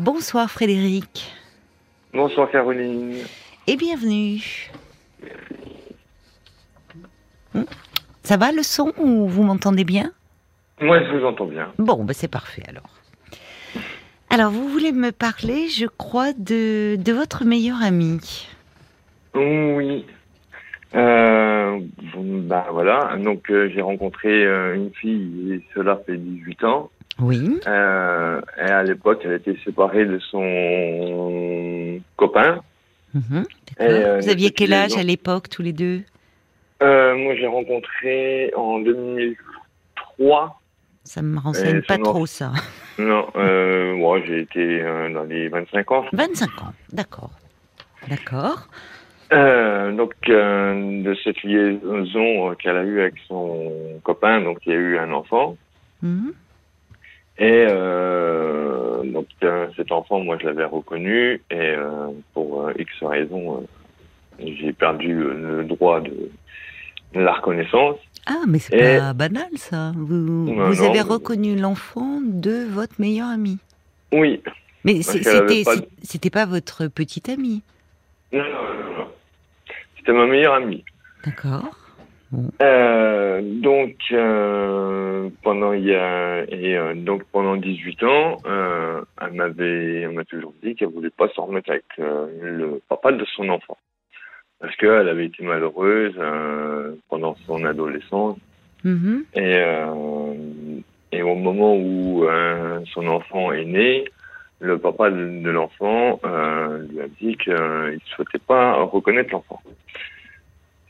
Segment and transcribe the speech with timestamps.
[0.00, 1.32] Bonsoir Frédéric.
[2.12, 3.14] Bonsoir Caroline.
[3.68, 4.72] Et bienvenue.
[7.54, 7.62] Hmm
[8.24, 10.10] Ça va le son ou vous m'entendez bien?
[10.80, 11.72] Moi je vous entends bien.
[11.78, 12.90] Bon, ben c'est parfait alors.
[14.30, 18.48] Alors vous voulez me parler, je crois, de, de votre meilleur ami.
[19.36, 20.04] Oui.
[20.96, 21.78] Euh,
[22.16, 26.90] bah voilà, donc euh, j'ai rencontré euh, une fille, et cela fait 18 ans.
[27.20, 27.60] Oui.
[27.66, 32.60] Euh, et à l'époque, elle était séparée de son copain.
[33.14, 33.44] Mhm,
[33.78, 36.02] Et, euh, vous aviez quel âge à l'époque tous les deux?
[36.82, 40.60] Euh, moi, j'ai rencontré en 2003.
[41.04, 42.52] Ça me renseigne pas trop ça.
[42.96, 43.26] Non,
[43.96, 44.80] moi, j'ai été
[45.12, 46.04] dans les 25 ans.
[46.12, 47.32] 25 ans, d'accord.
[48.08, 48.68] D'accord.
[49.32, 54.76] Euh, donc, euh, de cette liaison qu'elle a eue avec son copain, donc il y
[54.76, 55.56] a eu un enfant.
[56.02, 56.32] Mhm.
[57.38, 62.90] Et euh, donc euh, cet enfant, moi, je l'avais reconnu et euh, pour euh, X
[63.02, 63.66] raisons,
[64.40, 66.30] euh, j'ai perdu le droit de,
[67.14, 67.96] de la reconnaissance.
[68.26, 69.92] Ah, mais c'est Et- pas banal ça.
[69.96, 73.58] Vous, Non, vous non, avez mais- reconnu l'enfant de votre meilleur ami.
[74.12, 74.40] Oui.
[74.84, 77.62] Mais c'était pas- c'est- c'était pas votre petit ami.
[78.32, 79.06] Non, non, non, non.
[79.98, 80.84] C'était ma meilleure amie.
[81.24, 81.76] D'accord.
[82.62, 88.38] Euh, donc euh, pendant il y a et euh, donc pendant 18 ans,
[89.20, 93.24] elle m'avait elle m'a toujours dit qu'elle voulait pas s'en remettre avec le papa de
[93.24, 93.78] son enfant
[94.60, 96.14] parce qu'elle avait été malheureuse
[97.08, 98.38] pendant son adolescence
[98.84, 99.24] Mhm.
[99.34, 99.62] et
[101.12, 102.26] et au moment où
[102.92, 104.04] son enfant est né,
[104.60, 106.20] le papa de, de l'enfant
[106.90, 109.60] lui a dit qu'il ne souhaitait pas reconnaître l'enfant.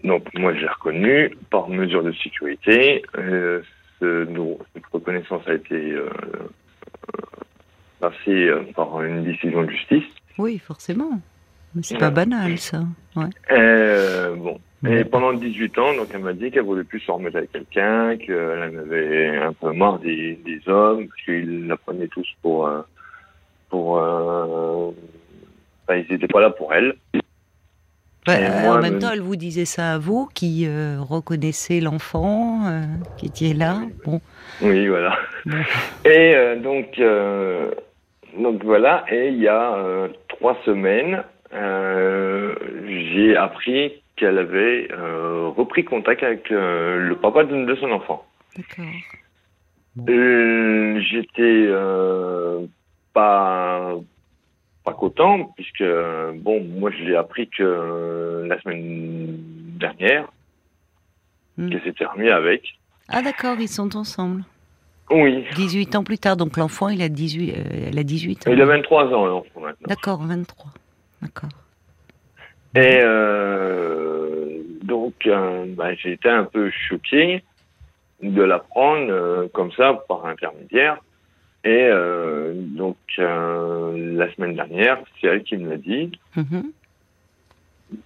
[0.04, 3.02] Donc moi j'ai reconnu par mesure de sécurité.
[3.18, 3.62] Euh,
[4.00, 4.26] ce-
[4.74, 6.08] cette reconnaissance a été euh,
[8.00, 10.04] passée euh, par une décision de justice.
[10.38, 11.20] Oui, forcément.
[11.74, 12.00] Mais c'est Ouais.
[12.00, 12.82] pas banal ça.
[13.16, 13.24] Ouais.
[13.50, 14.60] Euh, bon.
[14.86, 18.18] Et pendant 18 ans, donc elle m'a dit qu'elle voulait plus se remettre avec quelqu'un,
[18.18, 22.68] qu'elle en avait un peu marre des, des hommes, parce qu'ils la prenaient tous pour...
[23.70, 23.98] pour
[25.88, 26.94] ils n'étaient pas là pour elle.
[28.28, 32.66] Euh, moi, en même temps, elle vous disait ça à vous, qui euh, reconnaissait l'enfant,
[32.66, 32.82] euh,
[33.18, 33.80] qui était là.
[34.04, 34.20] Bon.
[34.62, 35.18] Oui, voilà.
[35.44, 35.58] Bon.
[36.04, 37.70] Et euh, donc, euh,
[38.38, 42.54] donc voilà, et il y a euh, trois semaines, euh,
[43.12, 48.24] j'ai appris qu'elle avait euh, repris contact avec euh, le papa de, de son enfant.
[48.56, 48.84] D'accord.
[49.96, 52.60] J'étais euh,
[53.12, 53.94] pas
[54.84, 55.84] pas content puisque
[56.36, 59.36] bon moi je l'ai appris que euh, la semaine
[59.78, 60.28] dernière
[61.56, 61.70] Hmm.
[61.70, 62.62] qu'elle s'était remis avec.
[63.08, 64.42] Ah d'accord, ils sont ensemble.
[65.10, 68.50] Oui, 18 ans plus tard, donc l'enfant, il a 18, euh, elle a 18 ans.
[68.52, 69.86] il a 23 ans l'enfant maintenant.
[69.86, 70.70] D'accord, 23.
[71.22, 71.50] D'accord.
[72.74, 77.44] Et euh, donc euh, bah, j'ai été un peu choqué
[78.22, 80.98] de l'apprendre euh, comme ça par intermédiaire.
[81.64, 86.12] Et euh, donc euh, la semaine dernière, c'est elle qui me l'a dit.
[86.36, 86.72] Mhm.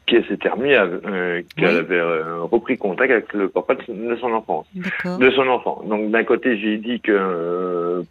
[0.06, 1.76] qu'elle s'était remis, euh, qu'elle Oui.
[1.78, 5.18] avait euh, repris contact avec le papa de son, de son enfance, D'accord.
[5.18, 5.82] de son enfant.
[5.86, 8.02] Donc d'un côté, j'ai dit que euh,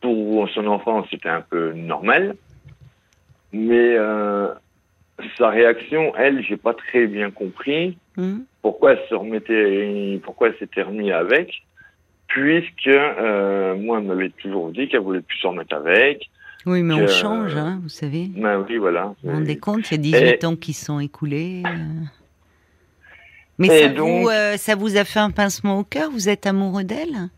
[0.00, 2.34] pour son enfant, c'était un peu normal,
[3.52, 4.48] mais euh,
[5.38, 8.44] sa réaction, elle, j'ai pas très bien compris Mhm.
[8.62, 11.62] pourquoi elle se remettait, pourquoi elle s'était remis avec,
[12.28, 16.28] puisque euh, moi, elle m'avait toujours dit qu'elle voulait plus se remettre avec.
[16.66, 18.26] Oui, mais on change, hein, vous savez.
[18.34, 19.14] Ben oui, voilà.
[19.22, 21.62] Vous vous rendez compte, il y a 18 ans qui sont écoulés.
[21.66, 22.04] euh.
[23.58, 26.46] Mais ça, donc- vous, euh, ça vous a fait un pincement au cœur Vous êtes
[26.46, 27.28] amoureux d'elle?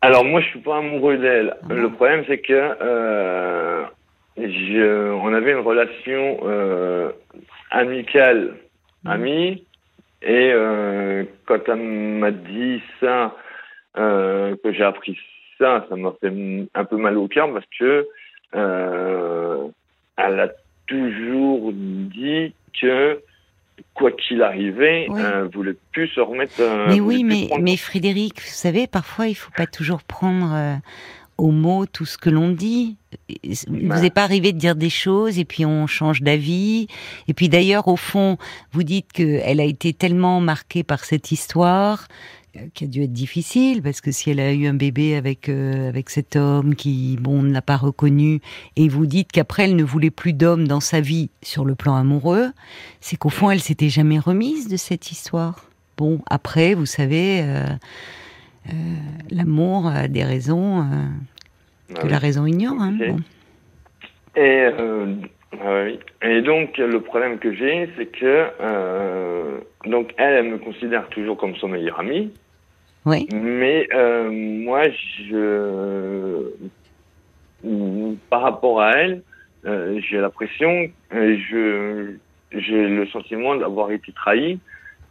[0.00, 1.56] Alors moi, je suis pas amoureux d'elle.
[1.68, 3.84] Ah Le problème, c'est que euh,
[4.36, 7.10] je, on avait une relation euh,
[7.70, 8.54] amicale,
[9.04, 9.10] Mhm.
[9.10, 9.64] amie,
[10.22, 13.28] et euh, quand elle m'a dit ça, euh,
[13.94, 15.18] que j'ai appris
[15.58, 16.32] ça, ça m'a fait
[16.74, 18.06] un peu mal au cœur parce que
[18.54, 19.68] euh,
[20.16, 20.48] elle a
[20.86, 23.20] toujours dit que
[23.94, 25.20] quoi qu'il arrivait, Oui.
[25.20, 26.54] elle voulait plus se remettre.
[26.60, 30.52] euh, Mais oui, mais, prendre- mais Frédéric, vous savez, parfois il faut pas toujours prendre
[30.54, 30.74] euh,
[31.38, 32.96] au mot tout ce que l'on dit.
[33.42, 33.96] Il Bah.
[33.96, 36.86] vous est pas arrivé de dire des choses et puis on change d'avis.
[37.28, 38.36] Et puis d'ailleurs, au fond,
[38.72, 42.41] vous dites qu'elle a été tellement marquée par cette histoire euh,
[42.74, 45.88] qui a dû être difficile parce que si elle a eu un bébé avec euh,
[45.88, 48.40] avec cet homme qui bon ne l'a pas reconnu
[48.76, 51.94] et vous dites qu'après elle ne voulait plus d'homme dans sa vie sur le plan
[51.96, 52.48] amoureux,
[53.00, 55.64] c'est qu'au fond elle s'était jamais remise de cette histoire.
[55.96, 57.64] Bon après vous savez euh,
[58.68, 58.72] euh,
[59.30, 62.10] l'amour a des raisons Ah que oui.
[62.10, 62.76] la raison ignore.
[62.80, 63.16] hein, bon.
[64.36, 64.66] Et,
[65.60, 65.98] ah oui.
[66.22, 71.36] et donc, le problème que j'ai, c'est que euh, donc elle, elle me considère toujours
[71.36, 72.30] comme son meilleur ami.
[73.04, 73.26] Oui.
[73.32, 74.82] Mais euh, moi,
[75.28, 76.50] je,
[78.30, 79.22] par rapport à elle,
[79.66, 82.14] euh, j'ai l'impression, euh, je,
[82.58, 84.58] j'ai le sentiment d'avoir été trahi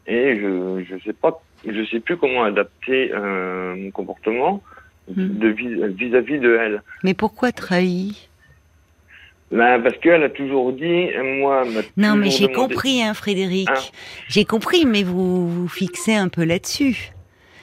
[0.08, 4.62] et je, je sais pas, je sais plus comment adapter euh, mon comportement
[5.08, 5.40] Hmm.
[5.40, 6.84] de vis- vis-à-vis de elle.
[7.04, 8.30] Mais pourquoi trahi?
[9.52, 11.08] Ben, parce qu'elle a toujours dit,
[11.40, 11.66] moi,
[11.98, 13.68] Non, mais j'ai demandé- compris, hein, Frédéric.
[13.70, 13.82] Hein?
[14.30, 17.12] J'ai compris, mais vous vous fixez un peu là-dessus.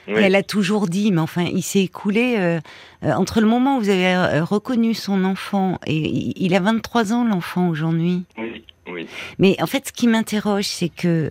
[0.08, 0.22] Oui.
[0.22, 2.60] Elle a toujours dit, mais enfin, il s'est écoulé euh,
[3.04, 7.12] euh, entre le moment où vous avez euh, reconnu son enfant et il a 23
[7.12, 8.24] ans l'enfant aujourd'hui.
[8.38, 9.06] Oui, oui.
[9.38, 11.30] Mais en fait, ce qui m'interroge, c'est que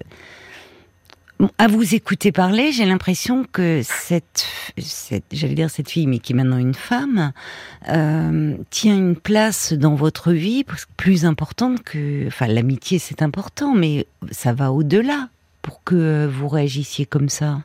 [1.58, 4.48] à vous écouter parler, j'ai l'impression que cette,
[4.78, 7.32] cette j'allais dire cette fille, mais qui est maintenant une femme,
[7.90, 10.66] euh, tient une place dans votre vie
[10.98, 15.30] plus importante que, enfin, l'amitié c'est important, mais ça va au-delà
[15.62, 17.60] pour que vous réagissiez comme ça.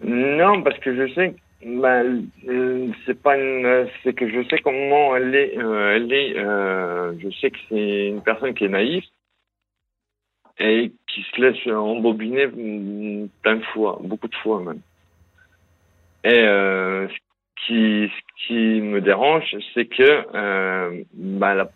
[0.00, 1.34] Non, parce que je sais,
[1.64, 6.36] ben, euh, c'est pas une, c'est que je sais comment elle est, euh, elle est,
[6.36, 9.02] euh, je sais que c'est une personne qui est naïve
[10.60, 14.80] et qui se laisse embobiner mm, plein de fois, beaucoup de fois même.
[16.24, 21.70] Et euh, ce qui, ce qui me dérange, c'est que euh, ben, elle a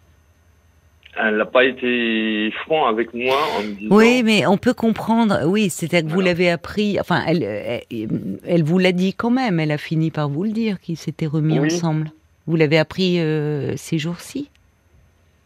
[1.19, 3.95] elle n'a pas été franc avec moi en me disant.
[3.95, 5.41] Oui, mais on peut comprendre.
[5.47, 6.99] Oui, c'est-à-dire que vous l'avez appris.
[6.99, 9.61] Enfin, elle, elle, elle vous l'a dit quand même.
[9.61, 11.67] Elle a fini par vous le dire qu'ils s'étaient remis Oui.
[11.75, 12.11] ensemble.
[12.47, 14.49] Vous l'avez appris euh, ces jours-ci?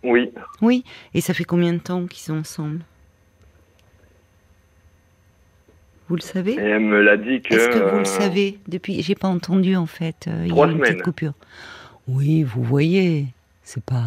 [0.05, 0.31] Oui.
[0.63, 0.85] Oui.
[1.15, 2.81] Et ça fait combien de temps qu'ils sont ensemble?
[6.09, 6.53] Vous le savez?
[6.53, 7.55] Et elle me l'a dit que.
[7.55, 8.59] Est-ce que vous euh, le savez?
[8.69, 10.27] Depuis J'ai pas entendu en fait.
[10.29, 11.03] euh, il y a Trois une petite semaines.
[11.03, 11.33] coupure.
[12.07, 13.27] Oui, vous voyez.
[13.65, 14.05] C'est pas.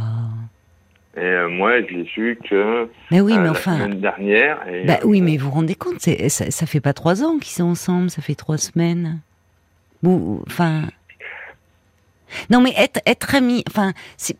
[1.19, 3.77] Et euh, moi, je l'ai su que Mais oui, euh, mais la enfin.
[3.77, 4.59] semaine dernière.
[4.71, 7.23] Et, Bah euh, oui, mais vous vous rendez compte, c'est, ça, ça fait pas trois
[7.23, 9.19] ans qu'ils sont ensemble, ça fait trois semaines.
[10.01, 10.83] Vous, enfin.
[12.49, 14.37] Non, mais être, être ami, enfin, c'est.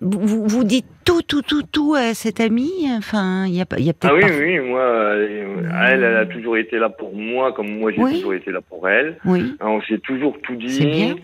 [0.00, 3.88] Vous, vous- dites tout, tout, tout, tout à cette amie, enfin, il y a, y
[3.88, 7.14] a peut-être Ah oui, pas- oui, moi, euh, elle, elle a toujours été là pour
[7.16, 8.14] moi, comme moi j'ai Oui.
[8.16, 9.16] toujours été là pour elle.
[9.24, 10.70] Oui, On s'est toujours tout dit.
[10.72, 11.14] C'est bien.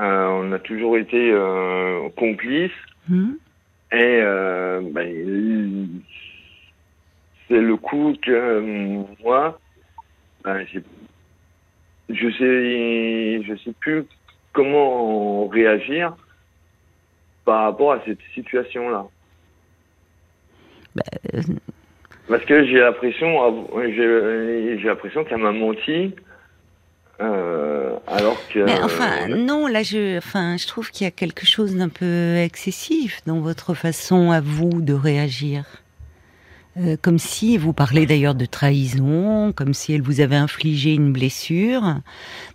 [0.00, 2.72] Euh, on a toujours été euh, complices.
[3.10, 5.88] Et euh, ben,
[7.48, 8.60] c'est le coup que
[9.22, 9.58] moi,
[10.42, 10.64] ben,
[12.08, 14.04] je sais, je sais plus
[14.52, 16.16] comment réagir
[17.44, 19.06] par rapport à cette situation-là.
[21.34, 21.42] euh,
[22.28, 26.14] Parce que j'ai l'impression, j'ai j'ai l'impression qu'elle m'a menti,
[27.20, 27.73] euh,
[28.06, 28.60] alors que.
[28.64, 32.36] mais enfin, non, là, je, enfin, je trouve qu'il y a quelque chose d'un peu
[32.36, 35.64] excessif dans votre façon à vous de réagir.
[36.76, 41.12] Euh, comme si vous parlez d'ailleurs de trahison, comme si elle vous avait infligé une
[41.12, 42.00] blessure.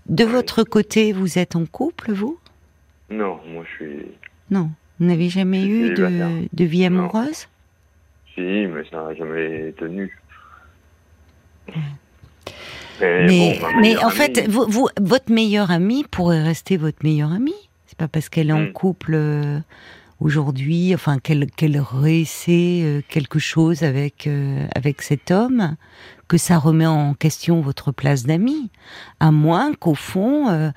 [0.07, 2.37] De votre côté, vous êtes en couple, vous?
[3.09, 4.05] Non, moi je suis.
[4.51, 4.69] Non,
[4.99, 6.99] vous n'avez jamais eu de, de vie Non.
[6.99, 7.47] amoureuse?
[8.35, 10.13] Si, mais ça n'a jamais tenu.
[13.01, 17.53] Mais, bon, mais en fait, vous, vous- votre meilleure amie pourrait rester votre meilleure amie.
[17.87, 18.73] C'est pas parce qu'elle est en Mm.
[18.73, 19.59] couple euh,
[20.19, 25.75] aujourd'hui, enfin qu'elle qu'elle réessaie euh, quelque chose avec euh, avec cet homme,
[26.27, 28.69] que ça remet en question votre place d'amie.
[29.19, 30.71] À moins qu'au fond, euh,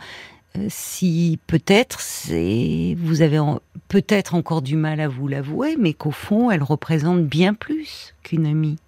[0.68, 6.10] si peut-être c'est vous avez en- peut-être encore du mal à vous l'avouer, mais qu'au
[6.12, 8.78] fond, elle représente bien plus qu'une amie.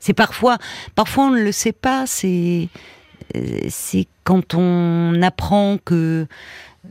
[0.00, 0.58] C'est parfois,
[0.94, 2.06] parfois on ne le sait pas.
[2.06, 2.68] C'est,
[3.36, 6.26] euh, c'est quand on apprend que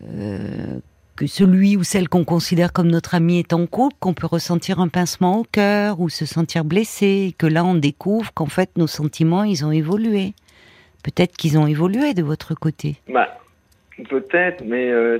[0.05, 0.79] euh,
[1.19, 4.79] que celui ou celle qu'on considère comme notre ami est en couple, qu'on peut ressentir
[4.79, 8.87] un pincement au cœur ou se sentir blessé, que là on découvre qu'en fait nos
[8.87, 10.33] sentiments ils ont évolué.
[11.03, 12.95] Peut-être qu'ils ont évolué de votre côté.
[13.09, 13.37] Bah,
[14.09, 15.19] peut-être, mais euh,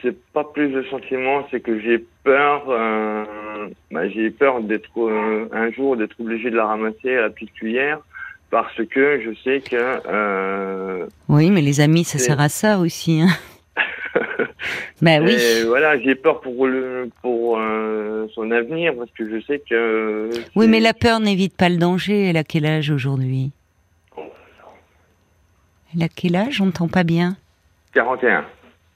[0.00, 2.64] c'est pas plus de sentiment, c'est que j'ai peur.
[2.68, 3.24] euh,
[3.90, 7.52] bah, j'ai peur d'être euh, un jour d'être obligé de la ramasser à la petite
[7.54, 8.00] cuillère
[8.50, 9.76] parce que je sais que.
[10.08, 13.20] Euh, Oui, mais les amis, ça sert à ça aussi.
[13.22, 13.28] Hein.
[15.02, 15.32] bah oui.
[15.34, 20.30] et voilà, j'ai peur pour le pour euh, son avenir parce que je sais que.
[20.56, 22.28] Oui, mais la peur n'évite pas le danger.
[22.30, 23.50] Elle a quel âge aujourd'hui?
[25.94, 26.60] Elle a quel âge?
[26.60, 27.36] On n'entend pas bien.
[27.94, 28.44] 41.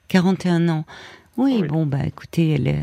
[0.08, 0.84] 41 ans.
[1.36, 1.68] Oui, Oui.
[1.68, 2.76] bon, bah écoutez, elle.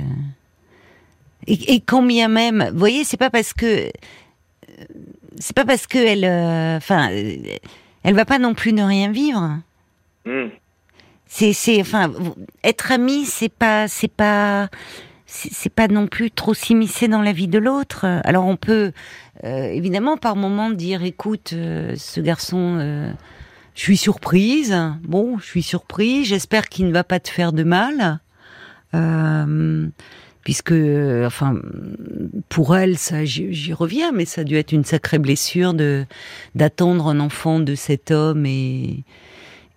[1.47, 3.87] Euh, Et, et quand bien même, vous voyez, c'est pas parce que.
[3.87, 3.89] euh,
[5.39, 6.25] C'est pas parce que elle.
[6.25, 7.11] euh, Enfin.
[7.11, 7.35] euh,
[8.03, 9.59] elle va pas non plus ne rien vivre.
[10.25, 10.47] Hmm.
[11.25, 12.09] C'est, enfin,
[12.63, 14.69] être ami, c'est pas, c'est pas,
[15.25, 18.05] c'est pas non plus trop s'immiscer dans la vie de l'autre.
[18.23, 18.93] Alors on peut
[19.43, 23.11] euh, évidemment par moment dire, écoute, euh, ce garçon, euh,
[23.75, 24.73] je suis surprise.
[25.03, 26.27] Bon, je suis surprise.
[26.27, 28.19] J'espère qu'il ne va pas te faire de mal,
[30.47, 30.71] puisque,
[31.25, 31.59] enfin,
[32.47, 36.05] pour elle, ça, j'y reviens, mais ça a dû être une sacrée blessure de
[36.55, 39.03] d'attendre un enfant de cet homme et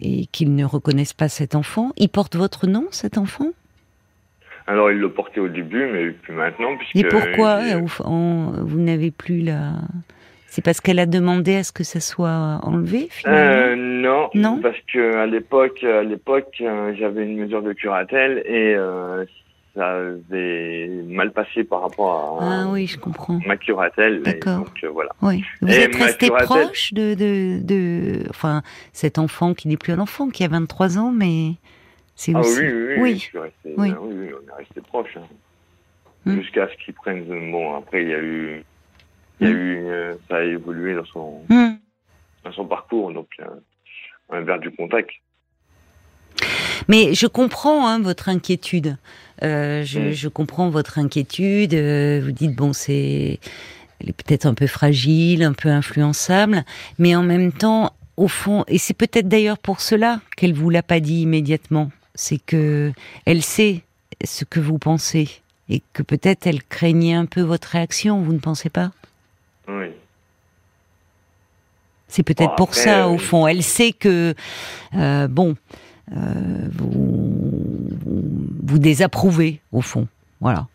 [0.00, 1.90] et qu'il ne reconnaisse pas cet enfant.
[1.96, 3.48] Il porte votre nom, cet enfant?
[4.68, 6.78] Alors, il le portait au début, mais plus maintenant.
[6.94, 7.62] Et pourquoi
[7.98, 9.72] vous n'avez plus la...
[10.46, 14.78] C'est parce qu'elle a demandé à ce que ça soit enlevé euh, non, non, parce
[14.92, 19.24] que à l'époque, à l'époque, euh, j'avais une mesure de curatelle et euh,
[19.74, 23.38] ça avait mal passé par rapport à ah, oui, je comprends.
[23.46, 24.22] ma curatelle.
[24.22, 24.58] D'accord.
[24.58, 25.10] Donc voilà.
[25.22, 25.44] Oui.
[25.60, 28.62] Vous êtes resté proche de, de, de, enfin,
[28.92, 31.54] cet enfant qui n'est plus un enfant, qui a 23 ans, mais
[32.28, 33.72] ah oui, oui, oui.
[33.76, 33.92] oui.
[33.98, 35.16] on est resté proche.
[35.16, 35.26] Hein.
[36.26, 36.40] Hmm.
[36.40, 37.24] Jusqu'à ce qu'ils prennent.
[37.50, 38.64] Bon, après, il y a eu.
[39.40, 39.56] Il y a hmm.
[39.56, 41.76] eu euh, ça a évolué dans son, hmm.
[42.44, 43.28] dans son parcours, donc
[44.28, 45.10] on a vers du contact.
[46.88, 48.96] Mais je comprends hein, votre inquiétude.
[49.42, 51.74] Euh, je, je, comprends votre inquiétude.
[51.74, 53.38] Euh, vous dites bon, c'est,
[54.00, 56.64] elle est peut-être un peu fragile, un peu influençable,
[56.98, 60.82] mais en même temps, au fond, et c'est peut-être d'ailleurs pour cela qu'elle vous l'a
[60.82, 62.92] pas dit immédiatement c'est que
[63.24, 63.82] elle sait
[64.22, 65.28] ce que vous pensez
[65.68, 68.90] et que peut-être elle craignait un peu votre réaction, vous ne pensez pas?
[69.68, 69.86] Oui.
[72.08, 73.46] C'est peut-être pour ça, au fond.
[73.46, 74.34] Elle sait que,
[74.96, 75.54] euh, bon,
[76.12, 77.88] euh, vous,
[78.70, 80.06] vous désapprouvez, au fond.
[80.40, 80.68] Voilà.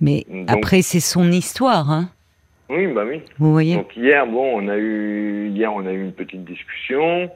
[0.00, 2.08] Mais après, c'est son histoire, hein
[2.70, 3.20] Oui, bah oui.
[3.38, 7.30] Vous voyez Donc hier, bon, on a eu, hier, on a eu une petite discussion.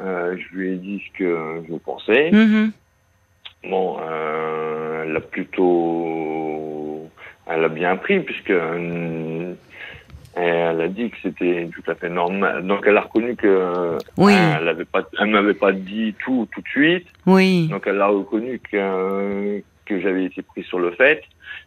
[0.00, 2.30] Euh, je lui ai dit ce que je pensais.
[2.30, 2.70] Mm-hmm.
[3.68, 7.08] Bon, euh, elle a plutôt,
[7.48, 8.52] elle a bien pris puisque
[10.36, 12.66] euh, elle a dit que c'était tout à fait normal.
[12.66, 14.32] Donc elle a reconnu que oui.
[14.32, 17.06] elle avait pas, elle m'avait pas dit tout tout de suite.
[17.26, 17.68] Oui.
[17.68, 21.22] Donc elle a reconnu que que j'avais été pris sur le fait,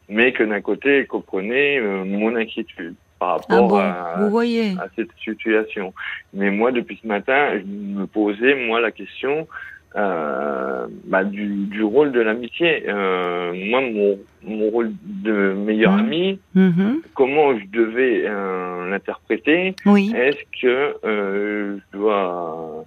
[0.09, 4.71] mais que d'un côté elle comprenait mon inquiétude par ah rapport à, vous voyez.
[4.79, 5.93] à, cette situation.
[6.33, 9.47] Mais moi, depuis ce matin, je me posais, moi, la question
[9.95, 12.83] euh, bah, du, du, rôle de l'amitié.
[12.87, 15.99] Euh, moi, mon, mon, rôle de meilleur mmh.
[15.99, 16.93] ami, mmh.
[17.13, 20.11] comment je devais euh, l'interpréter oui.
[20.13, 22.85] Est-ce que je dois...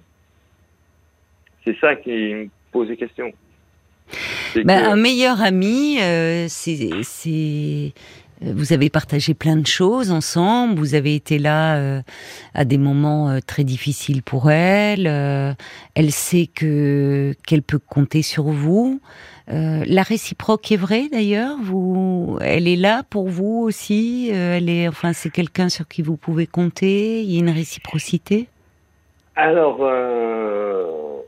[1.65, 3.31] C'est ça qui me posait question.
[4.63, 5.97] Ben, Un meilleur ami,
[6.47, 7.93] c'est
[8.41, 12.01] vous avez partagé plein de choses ensemble, vous avez été là euh,
[12.53, 15.07] à des moments euh, très difficiles pour elle,
[15.95, 19.01] elle sait que qu'elle peut compter sur vous.
[19.47, 21.57] la réciproque est vraie d'ailleurs,
[22.41, 26.47] elle est là pour vous aussi, elle est enfin c'est quelqu'un sur qui vous pouvez
[26.47, 28.47] compter, il y a une réciprocité.
[29.35, 29.79] Alors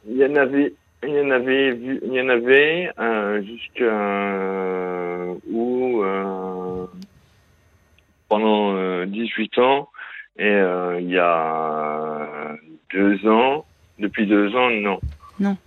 [0.10, 2.92] il y en avait il y en avait il y en avait
[3.44, 5.01] jusqu'à
[8.32, 9.90] pendant 18 euh, ans
[10.40, 12.56] et euh, il y a
[12.94, 13.66] deux ans,
[14.00, 15.02] depuis deux ans, non.
[15.42, 15.58] Non.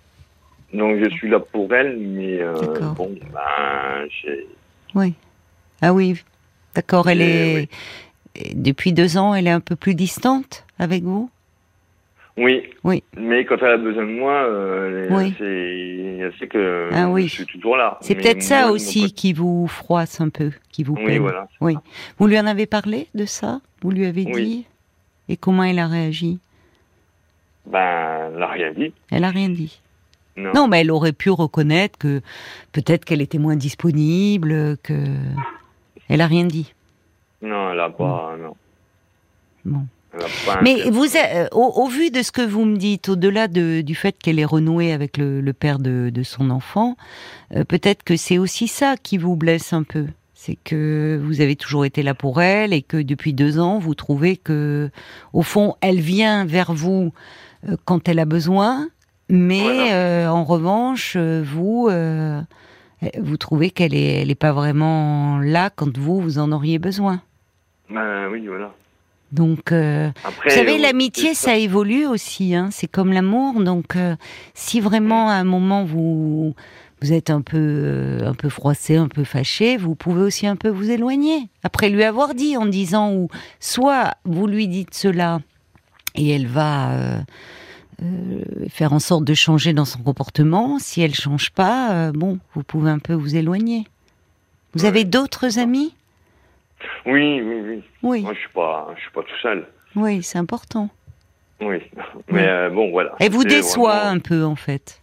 [0.73, 2.55] Donc je suis là pour elle, mais euh,
[2.97, 4.47] bon, ben, j'ai.
[4.95, 5.13] Oui.
[5.83, 6.25] Ah oui,
[6.75, 7.07] d'accord.
[7.11, 7.69] Elle est
[8.55, 11.31] depuis deux ans, elle est un peu plus distante avec vous?
[12.37, 12.63] Oui.
[12.83, 13.03] Oui.
[13.17, 15.35] Mais quand elle a besoin de moi, euh, oui.
[15.39, 17.29] c'est, sait que ah, oui.
[17.29, 17.99] je suis toujours là.
[18.01, 21.07] C'est peut-être ça aussi qui vous froisse un peu, qui vous peine.
[21.07, 21.47] Oui, voilà.
[21.61, 21.77] Oui.
[22.19, 23.61] Vous lui en avez parlé de ça?
[23.83, 24.67] Vous lui avez dit?
[25.29, 26.39] Et comment elle a réagi?
[27.67, 28.93] Ben, elle n'a rien dit.
[29.11, 29.81] Elle a rien dit.
[30.37, 30.51] Non.
[30.53, 32.21] non, mais elle aurait pu reconnaître que
[32.73, 34.95] peut-être qu'elle était moins disponible, que
[36.09, 36.75] elle a rien dit.
[37.41, 38.57] Non, elle a pas, non.
[39.65, 39.87] Bon.
[40.63, 44.17] Mais vous, euh, au, vu de ce que vous me dites, au-delà de, du fait
[44.19, 46.97] qu'elle est renouée avec le, le père de, de, son enfant,
[47.55, 50.07] euh, peut-être que c'est aussi ça qui vous blesse un peu.
[50.35, 53.95] C'est que vous avez toujours été là pour elle et que depuis deux ans, vous
[53.95, 54.91] trouvez que,
[55.33, 57.13] au fond, elle vient vers vous
[57.69, 58.89] euh, quand elle a besoin,
[59.31, 61.89] mais en revanche, vous,
[63.19, 67.23] vous trouvez qu'elle est, elle est pas vraiment là quand vous, vous en auriez besoin.
[67.89, 68.75] Ben oui, voilà.
[69.35, 72.55] Donc, euh, vous savez, l'amitié, ça évolue aussi.
[72.55, 73.61] Hein, c'est comme l'amour.
[73.61, 74.15] Donc, euh,
[74.55, 76.55] si vraiment à un moment vous
[77.03, 80.55] vous êtes un peu euh, un peu froissé, un peu fâché, vous pouvez aussi un
[80.55, 81.49] peu vous éloigner.
[81.65, 85.41] Après lui avoir dit en disant ou soit vous lui dites cela
[86.15, 87.25] et elle va
[88.69, 90.79] faire en sorte de changer dans son comportement.
[90.79, 93.89] Si elle change pas, bon, vous pouvez un peu vous éloigner.
[94.75, 95.93] Vous avez d'autres amis?
[97.07, 97.83] Oui, oui, oui.
[98.03, 98.23] Oui.
[98.23, 99.67] Moi, je suis pas, je suis pas tout seul.
[99.97, 100.89] Oui, c'est important.
[101.61, 101.79] Oui,
[102.29, 103.15] mais bon, voilà.
[103.21, 105.01] Elle vous déçoit un peu, en fait.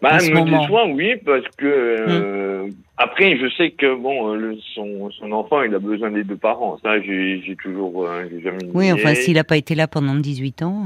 [0.00, 2.70] Bah, elle me déçoit, oui, parce que euh, hum.
[2.96, 6.78] après, je sais que bon, euh, son, son enfant, il a besoin des deux parents.
[6.84, 8.58] Ça, j'ai toujours, euh, jamais.
[8.72, 10.84] Oui, enfin, s'il n'a pas été là pendant 18 ans.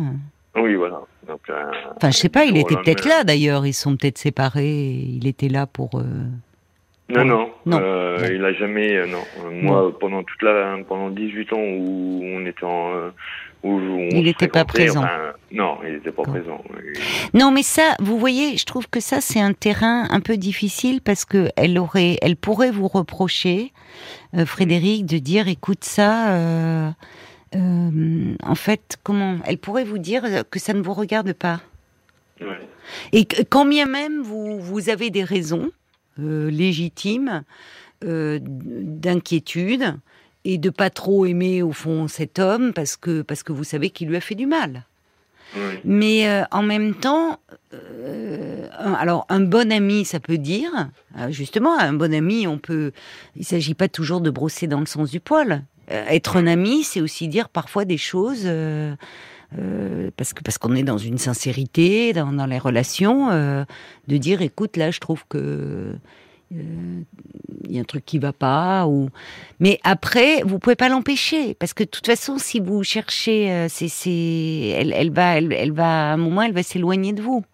[0.57, 1.01] Oui, voilà.
[1.29, 1.41] Donc,
[1.97, 3.67] enfin, je sais pas, il était peut-être là d'ailleurs.
[3.67, 4.87] Ils sont peut-être séparés.
[4.91, 6.03] Il était là pour.
[7.13, 7.79] Non, non, non.
[8.31, 9.07] il a jamais.
[9.07, 13.13] non, moi, pendant toute la, pendant 18 ans où on était en
[13.65, 15.05] il n'était pas présent.
[15.53, 16.63] non, il n'était pas présent.
[17.35, 21.01] Non, mais ça, vous voyez, je trouve que ça c'est un terrain un peu difficile
[21.01, 23.73] parce que elle aurait, elle pourrait vous reprocher,
[24.37, 26.35] euh, Frédéric, de dire, écoute ça.
[26.35, 26.91] Euh,
[27.55, 31.61] euh, en fait, comment Elle pourrait vous dire que ça ne vous regarde pas.
[33.13, 35.71] Et quand bien même vous, vous avez des raisons
[36.19, 37.45] légitimes
[38.03, 39.97] d'inquiétude,
[40.45, 43.91] et de pas trop aimer au fond cet homme parce que parce que vous savez
[43.91, 44.85] qu'il lui a fait du mal.
[45.85, 47.39] Mais euh, en même temps,
[47.75, 50.89] euh, alors un bon ami, ça peut dire
[51.19, 52.93] euh, justement un bon ami, on peut.
[53.37, 55.63] Il s'agit pas toujours de brosser dans le sens du poil.
[55.89, 58.49] être un ami, c'est aussi dire parfois des choses.
[60.17, 64.77] Parce que parce qu'on est dans une sincérité dans, dans les relations, de dire écoute
[64.77, 65.95] là je trouve que
[67.65, 69.09] il y a un truc qui va pas ou
[69.61, 73.67] mais après vous pouvez pas l'empêcher parce que de toute façon si vous cherchez euh,
[73.69, 77.23] c'est c'est elle, elle va elle, elle, va à un moment elle va s'éloigner de
[77.23, 77.45] vous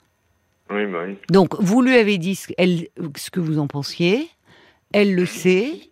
[0.71, 1.17] oui, bah oui.
[1.31, 4.29] donc vous lui avez dit ce, elle, ce que vous en pensiez
[4.93, 5.88] elle le sait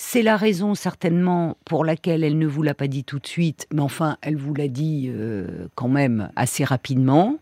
[0.00, 3.66] c'est la raison certainement pour laquelle elle ne vous l'a pas dit tout de suite
[3.74, 7.38] mais enfin elle vous l'a dit euh, quand même assez rapidement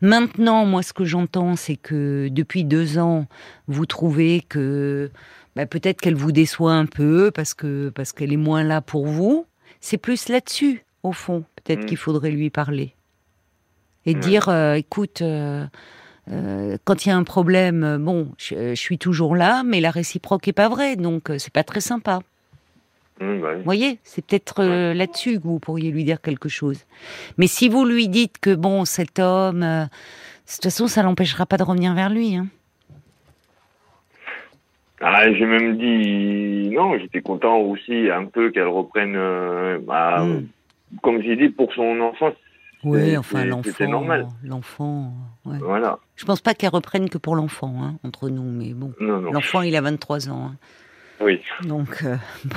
[0.00, 3.26] Maintenant, moi, ce que j'entends, c'est que depuis deux ans,
[3.66, 5.10] vous trouvez que
[5.56, 9.06] bah, peut-être qu'elle vous déçoit un peu parce que parce qu'elle est moins là pour
[9.06, 9.46] vous.
[9.80, 11.86] C'est plus là-dessus, au fond, peut-être mm.
[11.86, 12.94] qu'il faudrait lui parler
[14.06, 15.22] et dire, euh, écoute.
[15.22, 15.66] Euh,
[16.30, 19.90] euh, quand il y a un problème, bon, je, je, suis toujours là, mais la
[19.90, 22.20] réciproque est pas vraie, donc c'est pas très sympa.
[23.20, 26.84] Mmh, bah vous voyez, c'est peut-être euh, là-dessus que vous pourriez lui dire quelque chose.
[27.38, 31.46] Mais si vous lui dites que bon, cet homme, euh, de toute façon, ça l'empêchera
[31.46, 32.34] pas de revenir vers lui.
[32.34, 32.46] Hein.
[35.00, 40.46] Ah, j'ai même dit non, j'étais content aussi un peu qu'elle reprenne, euh, bah, mmh.
[41.02, 42.32] comme j'ai dit, pour son enfant.
[42.84, 44.28] Oui, enfin l'enfant, normal.
[44.42, 45.98] L'enfant, voilà.
[46.16, 48.92] Je pense pas qu'elle reprenne que pour l'enfant, hein, entre nous, mais bon.
[49.00, 50.50] L'enfant, il a 23 ans.
[50.52, 50.56] Hein.
[51.20, 51.40] Oui.
[51.64, 52.04] Donc
[52.44, 52.56] bon.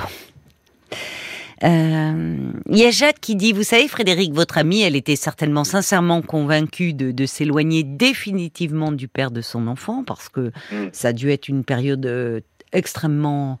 [1.64, 5.64] Euh, il y a Jacques qui dit, vous savez Frédéric, votre amie, elle était certainement
[5.64, 10.88] sincèrement convaincue de, s'éloigner définitivement du père de son enfant, parce que mm.
[10.92, 12.40] ça a dû être une période euh,
[12.72, 13.58] extrêmement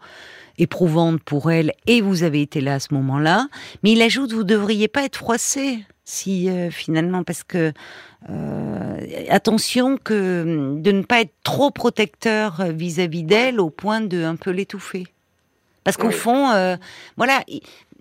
[0.58, 3.48] éprouvante pour elle, et vous avez été là à ce moment-là.
[3.82, 7.72] Mais il ajoute, vous devriez pas être froissé, si euh, finalement, parce que
[9.28, 14.50] attention que de ne pas être trop protecteur vis-à-vis d'elle au point de un peu
[14.50, 15.06] l'étouffer.
[15.88, 16.76] Parce qu'au fond, euh,
[17.16, 17.40] voilà,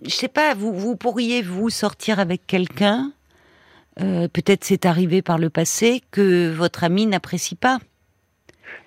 [0.04, 3.14] je sais pas, vous, vous pourriez vous sortir avec quelqu'un,
[4.02, 7.78] euh, peut-être c'est arrivé par le passé, que votre ami n'apprécie pas.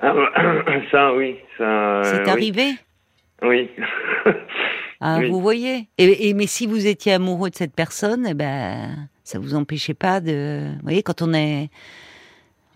[0.01, 0.13] Ah,
[0.91, 1.39] ça, oui.
[1.57, 2.75] Ça, c'est arrivé?
[3.43, 3.71] Oui.
[5.01, 5.89] ah, vous voyez.
[5.99, 10.21] Et, mais si vous étiez amoureux de cette personne, eh ben, ça vous empêchait pas
[10.21, 10.73] de.
[10.77, 11.71] Vous voyez, quand on est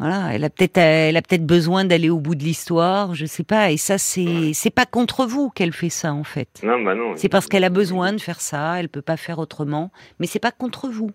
[0.00, 3.44] voilà, elle a peut-être, elle a peut-être besoin d'aller au bout de l'histoire, je sais
[3.44, 3.70] pas.
[3.70, 6.60] Et ça, c'est, c'est pas contre vous qu'elle fait ça en fait.
[6.64, 7.12] Non, bah non.
[7.14, 9.92] C'est parce qu'elle a besoin de faire ça, elle peut pas faire autrement.
[10.18, 11.12] Mais c'est pas contre vous.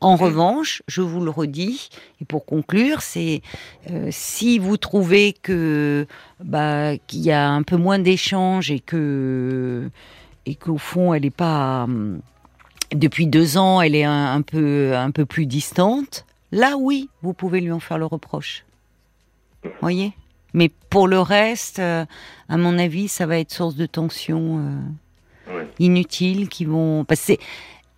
[0.00, 1.90] En revanche, je vous le redis,
[2.22, 3.42] et pour conclure, c'est
[3.90, 6.06] euh, si vous trouvez que
[6.42, 9.90] bah qu'il y a un peu moins d'échanges et que
[10.46, 11.86] et qu'au fond, elle est pas
[12.92, 17.62] depuis deux ans, elle est un peu un peu plus distante Là, oui, vous pouvez
[17.62, 18.64] lui en faire le reproche.
[19.80, 20.12] Voyez?
[20.52, 22.04] Mais pour le reste, euh,
[22.50, 24.82] à mon avis, ça va être source de tensions
[25.48, 27.04] euh, inutiles qui vont.
[27.04, 27.40] passer.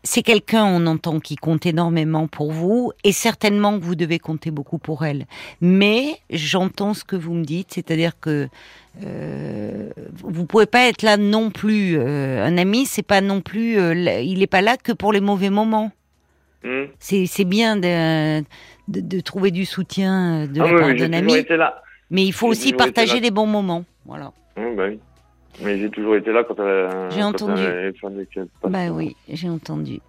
[0.04, 4.50] C'est quelqu'un, on entend, qui compte énormément pour vous, et certainement que vous devez compter
[4.50, 5.24] beaucoup pour elle.
[5.62, 8.48] Mais j'entends ce que vous me dites, c'est-à-dire que
[9.02, 9.88] euh,
[10.22, 11.96] vous pouvez pas être là non plus.
[11.98, 13.78] Euh, un ami, c'est pas non plus.
[13.78, 15.90] il n'est pas là que pour les mauvais moments.
[16.62, 16.84] Hmm.
[16.98, 18.42] C'est bien de,
[18.88, 21.34] de, trouver du soutien de ah la part d'un ami.
[22.10, 23.84] Mais il faut aussi partager les bons moments.
[24.04, 24.32] Voilà.
[24.56, 24.98] Hmm, bah oui.
[25.62, 27.62] Mais j'ai toujours été là quand elle J'ai entendu.
[28.68, 30.00] bah oui, j'ai entendu.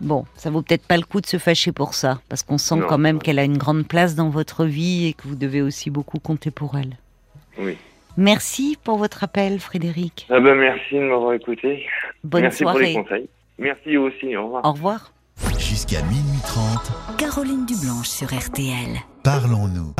[0.00, 2.76] Bon, ça vaut peut-être pas le coup de se fâcher pour ça, parce qu'on sent
[2.76, 2.86] Non.
[2.86, 5.88] quand même qu'elle a une grande place dans votre vie et que vous devez aussi
[5.88, 6.98] beaucoup compter pour elle.
[7.58, 7.78] Oui.
[8.18, 10.26] Merci pour votre appel, Frédéric.
[10.30, 11.86] Ah ben merci de m'avoir écouté.
[12.24, 13.04] Bonne merci pour les soirée.
[13.08, 13.28] conseils.
[13.58, 14.36] Merci aussi.
[14.36, 14.64] Au revoir.
[14.66, 15.12] Au revoir.
[15.58, 18.96] Jusqu'à minuit 30, Caroline Dublanche sur RTL.
[19.22, 19.92] parlons-nous.